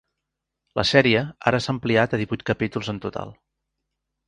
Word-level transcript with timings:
La 0.79 0.85
sèrie 0.91 1.21
ara 1.51 1.59
s'ha 1.65 1.71
ampliat 1.75 2.17
a 2.17 2.21
divuit 2.23 2.47
capítols 2.53 2.93
en 2.97 3.03
total. 3.07 3.39